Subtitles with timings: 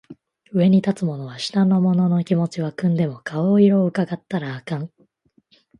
[0.51, 4.89] 上に立つ者は下の者の気持ちは汲んでも顔色は窺ったらあかん